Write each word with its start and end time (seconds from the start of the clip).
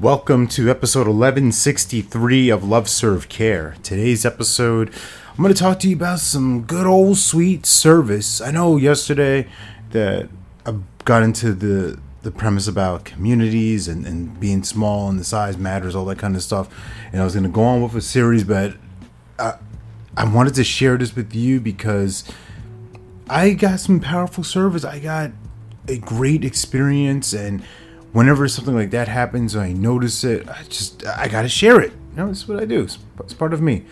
Welcome 0.00 0.46
to 0.48 0.68
episode 0.68 1.06
1163 1.06 2.50
of 2.50 2.62
Love 2.62 2.86
Serve 2.86 3.30
Care. 3.30 3.76
Today's 3.82 4.26
episode, 4.26 4.92
I'm 5.30 5.42
going 5.42 5.54
to 5.54 5.58
talk 5.58 5.80
to 5.80 5.88
you 5.88 5.96
about 5.96 6.18
some 6.18 6.64
good 6.64 6.84
old 6.84 7.16
sweet 7.16 7.64
service. 7.64 8.42
I 8.42 8.50
know 8.50 8.76
yesterday 8.76 9.48
that 9.92 10.28
I 10.66 10.74
got 11.06 11.22
into 11.22 11.54
the 11.54 11.98
the 12.20 12.30
premise 12.30 12.68
about 12.68 13.06
communities 13.06 13.88
and, 13.88 14.04
and 14.06 14.38
being 14.38 14.64
small 14.64 15.08
and 15.08 15.18
the 15.18 15.24
size 15.24 15.56
matters, 15.56 15.96
all 15.96 16.04
that 16.04 16.18
kind 16.18 16.36
of 16.36 16.42
stuff. 16.42 16.68
And 17.10 17.22
I 17.22 17.24
was 17.24 17.32
going 17.32 17.44
to 17.44 17.48
go 17.48 17.62
on 17.62 17.82
with 17.82 17.94
a 17.94 18.02
series, 18.02 18.44
but 18.44 18.74
I, 19.38 19.54
I 20.14 20.30
wanted 20.30 20.54
to 20.56 20.64
share 20.64 20.98
this 20.98 21.16
with 21.16 21.34
you 21.34 21.58
because 21.58 22.22
I 23.30 23.54
got 23.54 23.80
some 23.80 24.00
powerful 24.00 24.44
service. 24.44 24.84
I 24.84 24.98
got 24.98 25.30
a 25.88 25.96
great 25.96 26.44
experience 26.44 27.32
and 27.32 27.62
whenever 28.12 28.48
something 28.48 28.74
like 28.74 28.90
that 28.90 29.08
happens, 29.08 29.56
I 29.56 29.72
notice 29.72 30.24
it. 30.24 30.48
I 30.48 30.62
just 30.64 31.06
I 31.06 31.28
gotta 31.28 31.48
share 31.48 31.80
it. 31.80 31.92
You 32.10 32.16
know, 32.16 32.32
what 32.32 32.62
I 32.62 32.64
do. 32.64 32.82
It's, 32.82 32.98
it's 33.20 33.34
part 33.34 33.52
of 33.52 33.60
me. 33.60 33.84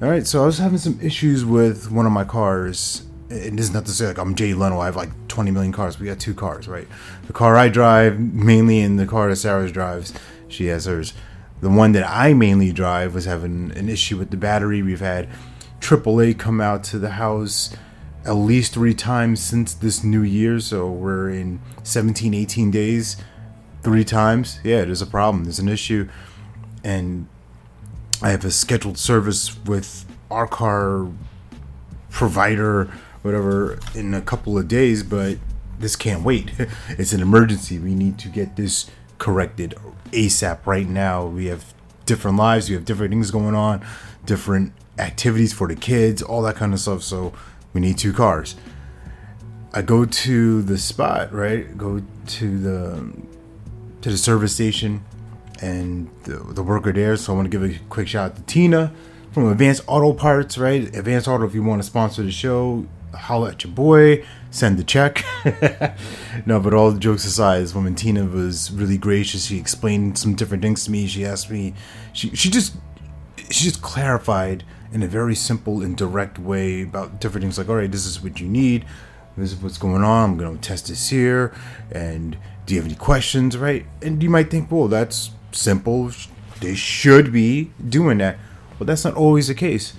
All 0.00 0.08
right, 0.08 0.26
so 0.26 0.42
I 0.42 0.46
was 0.46 0.58
having 0.58 0.78
some 0.78 0.98
issues 1.00 1.44
with 1.44 1.90
one 1.90 2.06
of 2.06 2.12
my 2.12 2.24
cars. 2.24 3.02
And 3.30 3.58
this 3.58 3.66
is 3.66 3.72
not 3.72 3.86
to 3.86 3.92
say 3.92 4.06
like 4.06 4.18
I'm 4.18 4.34
Jay 4.34 4.52
Leno. 4.52 4.80
I 4.80 4.86
have 4.86 4.96
like 4.96 5.10
20 5.28 5.50
million 5.50 5.72
cars. 5.72 5.98
We 5.98 6.06
got 6.06 6.18
two 6.18 6.34
cars, 6.34 6.68
right? 6.68 6.88
The 7.26 7.32
car 7.32 7.56
I 7.56 7.68
drive 7.68 8.18
mainly, 8.18 8.80
and 8.80 8.98
the 8.98 9.06
car 9.06 9.28
that 9.28 9.36
Sarah 9.36 9.70
drives, 9.70 10.12
she 10.48 10.66
has 10.66 10.86
hers. 10.86 11.14
The 11.60 11.70
one 11.70 11.92
that 11.92 12.08
I 12.08 12.34
mainly 12.34 12.72
drive 12.72 13.14
was 13.14 13.24
having 13.24 13.70
an 13.76 13.88
issue 13.88 14.18
with 14.18 14.30
the 14.30 14.36
battery. 14.36 14.82
We've 14.82 15.00
had 15.00 15.28
AAA 15.80 16.38
come 16.38 16.60
out 16.60 16.84
to 16.84 16.98
the 16.98 17.10
house 17.10 17.74
at 18.24 18.32
least 18.32 18.74
three 18.74 18.94
times 18.94 19.40
since 19.40 19.74
this 19.74 20.02
new 20.02 20.22
year. 20.22 20.58
So 20.60 20.90
we're 20.90 21.30
in 21.30 21.60
17, 21.82 22.34
18 22.34 22.70
days 22.70 23.16
three 23.82 24.04
times, 24.04 24.60
yeah, 24.64 24.84
there's 24.84 25.02
a 25.02 25.06
problem. 25.06 25.44
There's 25.44 25.58
an 25.58 25.68
issue, 25.68 26.08
and 26.84 27.26
I 28.22 28.30
have 28.30 28.44
a 28.44 28.50
scheduled 28.50 28.98
service 28.98 29.58
with 29.64 30.04
our 30.30 30.46
car 30.46 31.08
provider, 32.10 32.84
whatever, 33.22 33.78
in 33.94 34.14
a 34.14 34.20
couple 34.20 34.56
of 34.56 34.68
days. 34.68 35.02
But 35.02 35.38
this 35.78 35.96
can't 35.96 36.22
wait. 36.22 36.52
it's 36.90 37.12
an 37.12 37.20
emergency. 37.20 37.78
We 37.78 37.94
need 37.94 38.18
to 38.20 38.28
get 38.28 38.56
this 38.56 38.90
corrected 39.18 39.74
ASAP 40.12 40.66
right 40.66 40.88
now. 40.88 41.26
We 41.26 41.46
have 41.46 41.74
different 42.06 42.36
lives. 42.36 42.68
We 42.68 42.74
have 42.74 42.84
different 42.84 43.10
things 43.10 43.30
going 43.30 43.54
on, 43.54 43.84
different 44.24 44.72
activities 44.98 45.52
for 45.52 45.68
the 45.68 45.76
kids, 45.76 46.22
all 46.22 46.42
that 46.42 46.56
kind 46.56 46.72
of 46.72 46.80
stuff. 46.80 47.02
So 47.02 47.32
we 47.72 47.80
need 47.80 47.98
two 47.98 48.12
cars. 48.12 48.56
I 49.74 49.82
go 49.82 50.04
to 50.04 50.62
the 50.62 50.76
spot, 50.76 51.32
right? 51.32 51.76
Go 51.78 52.02
to 52.26 52.58
the 52.58 53.12
to 54.02 54.10
the 54.10 54.18
service 54.18 54.54
station 54.54 55.04
and 55.60 56.10
the, 56.24 56.36
the 56.36 56.62
worker 56.62 56.92
there. 56.92 57.16
So 57.16 57.32
I 57.32 57.36
want 57.36 57.50
to 57.50 57.58
give 57.58 57.62
a 57.62 57.78
quick 57.88 58.08
shout 58.08 58.32
out 58.32 58.36
to 58.36 58.42
Tina 58.42 58.92
from 59.32 59.50
Advanced 59.50 59.82
Auto 59.86 60.12
Parts, 60.12 60.58
right? 60.58 60.82
Advanced 60.94 61.28
Auto, 61.28 61.44
if 61.44 61.54
you 61.54 61.62
want 61.62 61.82
to 61.82 61.86
sponsor 61.86 62.22
the 62.22 62.32
show, 62.32 62.86
holla 63.14 63.50
at 63.50 63.64
your 63.64 63.72
boy, 63.72 64.24
send 64.50 64.78
the 64.78 64.84
check. 64.84 65.24
no, 66.46 66.60
but 66.60 66.74
all 66.74 66.92
jokes 66.92 67.24
aside, 67.24 67.62
this 67.62 67.74
woman 67.74 67.94
Tina 67.94 68.24
was 68.24 68.70
really 68.72 68.98
gracious. 68.98 69.46
She 69.46 69.58
explained 69.58 70.18
some 70.18 70.34
different 70.34 70.62
things 70.62 70.84
to 70.84 70.90
me. 70.90 71.06
She 71.06 71.24
asked 71.24 71.50
me, 71.50 71.74
she, 72.12 72.34
she 72.34 72.50
just, 72.50 72.74
she 73.50 73.64
just 73.64 73.82
clarified 73.82 74.64
in 74.92 75.02
a 75.02 75.06
very 75.06 75.34
simple 75.34 75.80
and 75.80 75.96
direct 75.96 76.38
way 76.38 76.82
about 76.82 77.20
different 77.20 77.42
things 77.42 77.56
like, 77.56 77.68
all 77.68 77.76
right, 77.76 77.90
this 77.90 78.04
is 78.04 78.22
what 78.22 78.40
you 78.40 78.48
need. 78.48 78.84
This 79.36 79.52
is 79.52 79.62
what's 79.62 79.78
going 79.78 80.02
on. 80.02 80.30
I'm 80.30 80.36
going 80.36 80.58
to 80.58 80.68
test 80.68 80.88
this 80.88 81.08
here. 81.08 81.54
And 81.90 82.36
do 82.66 82.74
you 82.74 82.80
have 82.80 82.88
any 82.88 82.98
questions, 82.98 83.56
right? 83.56 83.86
And 84.02 84.22
you 84.22 84.28
might 84.28 84.50
think, 84.50 84.70
well, 84.70 84.88
that's 84.88 85.30
simple. 85.52 86.10
They 86.60 86.74
should 86.74 87.32
be 87.32 87.70
doing 87.88 88.18
that. 88.18 88.38
But 88.78 88.86
that's 88.86 89.04
not 89.04 89.14
always 89.14 89.48
the 89.48 89.54
case. 89.54 89.94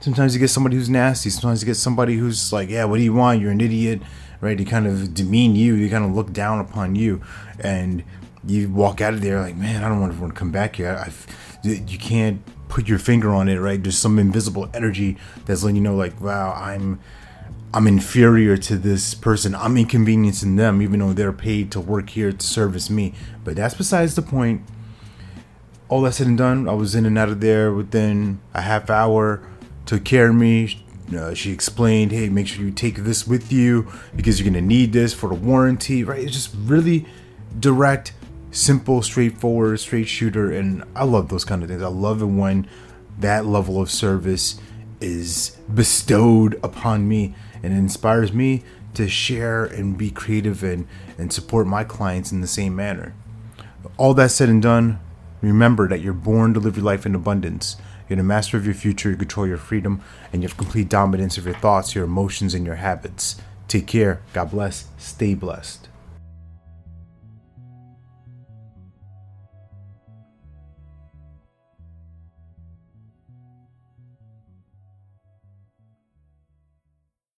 Sometimes 0.00 0.34
you 0.34 0.40
get 0.40 0.48
somebody 0.48 0.76
who's 0.76 0.88
nasty. 0.88 1.28
Sometimes 1.28 1.62
you 1.62 1.66
get 1.66 1.76
somebody 1.76 2.16
who's 2.16 2.52
like, 2.52 2.70
yeah, 2.70 2.84
what 2.84 2.98
do 2.98 3.02
you 3.02 3.12
want? 3.12 3.40
You're 3.40 3.50
an 3.50 3.60
idiot, 3.60 4.00
right? 4.40 4.56
They 4.56 4.64
kind 4.64 4.86
of 4.86 5.12
demean 5.12 5.54
you. 5.54 5.78
They 5.78 5.88
kind 5.88 6.04
of 6.04 6.14
look 6.14 6.32
down 6.32 6.60
upon 6.60 6.94
you. 6.94 7.20
And 7.58 8.04
you 8.46 8.70
walk 8.70 9.00
out 9.00 9.14
of 9.14 9.20
there 9.20 9.40
like, 9.40 9.56
man, 9.56 9.82
I 9.82 9.88
don't 9.88 10.00
want 10.00 10.32
to 10.32 10.38
come 10.38 10.52
back 10.52 10.76
here. 10.76 11.02
I've, 11.04 11.26
you 11.62 11.98
can't 11.98 12.40
put 12.68 12.88
your 12.88 12.98
finger 12.98 13.34
on 13.34 13.48
it, 13.48 13.56
right? 13.56 13.82
There's 13.82 13.98
some 13.98 14.18
invisible 14.18 14.70
energy 14.72 15.16
that's 15.46 15.62
letting 15.62 15.76
you 15.76 15.82
know, 15.82 15.96
like, 15.96 16.20
wow, 16.20 16.52
I'm 16.52 17.00
I'm 17.72 17.86
inferior 17.86 18.56
to 18.56 18.78
this 18.78 19.14
person. 19.14 19.54
I'm 19.54 19.76
inconveniencing 19.76 20.56
them, 20.56 20.80
even 20.80 21.00
though 21.00 21.12
they're 21.12 21.32
paid 21.32 21.70
to 21.72 21.80
work 21.80 22.10
here 22.10 22.32
to 22.32 22.46
service 22.46 22.88
me. 22.88 23.12
But 23.44 23.56
that's 23.56 23.74
besides 23.74 24.14
the 24.14 24.22
point. 24.22 24.62
All 25.90 26.00
that 26.02 26.14
said 26.14 26.28
and 26.28 26.38
done, 26.38 26.68
I 26.68 26.72
was 26.72 26.94
in 26.94 27.04
and 27.04 27.18
out 27.18 27.28
of 27.28 27.40
there 27.40 27.72
within 27.72 28.40
a 28.54 28.62
half 28.62 28.88
hour. 28.88 29.46
Took 29.84 30.04
care 30.04 30.30
of 30.30 30.34
me. 30.34 30.82
Uh, 31.14 31.34
she 31.34 31.50
explained, 31.50 32.12
"Hey, 32.12 32.28
make 32.30 32.46
sure 32.46 32.64
you 32.64 32.70
take 32.70 33.04
this 33.04 33.26
with 33.26 33.52
you 33.52 33.86
because 34.16 34.38
you're 34.38 34.50
gonna 34.50 34.60
need 34.60 34.92
this 34.92 35.12
for 35.12 35.28
the 35.28 35.34
warranty." 35.34 36.04
Right? 36.04 36.20
It's 36.20 36.32
just 36.32 36.54
really 36.64 37.06
direct, 37.58 38.12
simple, 38.50 39.02
straightforward, 39.02 39.80
straight 39.80 40.08
shooter, 40.08 40.50
and 40.50 40.84
I 40.94 41.04
love 41.04 41.28
those 41.28 41.44
kind 41.44 41.62
of 41.62 41.68
things. 41.68 41.82
I 41.82 41.88
love 41.88 42.22
it 42.22 42.26
when 42.26 42.66
that 43.18 43.46
level 43.46 43.80
of 43.80 43.90
service 43.90 44.56
is 45.00 45.56
bestowed 45.72 46.58
upon 46.62 47.08
me 47.08 47.34
and 47.62 47.72
it 47.72 47.76
inspires 47.76 48.32
me 48.32 48.62
to 48.94 49.08
share 49.08 49.64
and 49.64 49.96
be 49.98 50.10
creative 50.10 50.62
and, 50.62 50.86
and 51.16 51.32
support 51.32 51.66
my 51.66 51.84
clients 51.84 52.32
in 52.32 52.40
the 52.40 52.46
same 52.46 52.74
manner. 52.74 53.14
All 53.96 54.14
that 54.14 54.30
said 54.30 54.48
and 54.48 54.62
done, 54.62 55.00
remember 55.40 55.88
that 55.88 56.00
you're 56.00 56.12
born 56.12 56.54
to 56.54 56.60
live 56.60 56.76
your 56.76 56.84
life 56.84 57.06
in 57.06 57.14
abundance. 57.14 57.76
You're 58.08 58.16
the 58.16 58.22
master 58.22 58.56
of 58.56 58.64
your 58.64 58.74
future, 58.74 59.10
you 59.10 59.16
control 59.16 59.46
your 59.46 59.58
freedom, 59.58 60.02
and 60.32 60.42
you 60.42 60.48
have 60.48 60.56
complete 60.56 60.88
dominance 60.88 61.36
of 61.36 61.44
your 61.44 61.54
thoughts, 61.54 61.94
your 61.94 62.04
emotions, 62.04 62.54
and 62.54 62.64
your 62.64 62.76
habits. 62.76 63.36
Take 63.68 63.86
care. 63.86 64.22
God 64.32 64.50
bless. 64.50 64.86
Stay 64.96 65.34
blessed. 65.34 65.88